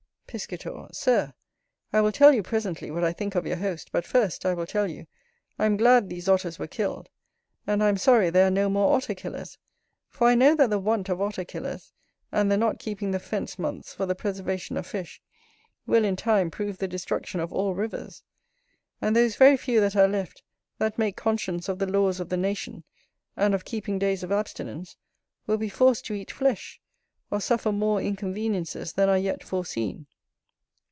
Piscator. 0.33 0.87
Sir, 0.93 1.33
I 1.91 1.99
will 1.99 2.13
tell 2.13 2.33
you, 2.33 2.41
presently, 2.41 2.89
what 2.89 3.03
I 3.03 3.11
think 3.11 3.35
of 3.35 3.45
your 3.45 3.57
host: 3.57 3.91
but, 3.91 4.05
first, 4.05 4.45
I 4.45 4.53
will 4.53 4.65
tell 4.65 4.89
you, 4.89 5.05
I 5.59 5.65
am 5.65 5.75
glad 5.75 6.07
these 6.07 6.29
Otters 6.29 6.57
were 6.57 6.67
killed; 6.67 7.09
and 7.67 7.83
I 7.83 7.89
am 7.89 7.97
sorry 7.97 8.29
there 8.29 8.47
are 8.47 8.49
no 8.49 8.69
more 8.69 8.95
Otter 8.95 9.13
killers; 9.13 9.57
for 10.07 10.27
I 10.27 10.35
know 10.35 10.55
that 10.55 10.69
the 10.69 10.79
want 10.79 11.09
of 11.09 11.19
Otter 11.19 11.43
killers, 11.43 11.91
and 12.31 12.49
the 12.49 12.55
not 12.55 12.79
keeping 12.79 13.11
the 13.11 13.19
fence 13.19 13.59
months 13.59 13.93
for 13.93 14.05
the 14.05 14.15
preservation 14.15 14.77
of 14.77 14.87
fish, 14.87 15.21
will, 15.85 16.05
in 16.05 16.15
time, 16.15 16.49
prove 16.49 16.77
the 16.77 16.87
destruction 16.87 17.41
of 17.41 17.51
all 17.51 17.75
rivers. 17.75 18.23
And 19.01 19.17
those 19.17 19.35
very 19.35 19.57
few 19.57 19.81
that 19.81 19.97
are 19.97 20.07
left, 20.07 20.43
that 20.77 20.97
make 20.97 21.17
conscience 21.17 21.67
of 21.67 21.77
the 21.77 21.87
laws 21.91 22.21
of 22.21 22.29
the 22.29 22.37
nation, 22.37 22.85
and 23.35 23.53
of 23.53 23.65
keeping 23.65 23.99
days 23.99 24.23
of 24.23 24.31
abstinence, 24.31 24.95
will 25.45 25.57
be 25.57 25.67
forced 25.67 26.05
to 26.05 26.13
eat 26.13 26.31
flesh, 26.31 26.79
or 27.29 27.41
suffer 27.41 27.73
more 27.73 27.99
inconveniences 27.99 28.93
than 28.93 29.09
are 29.09 29.17
yet 29.17 29.43
foreseen. 29.43 30.07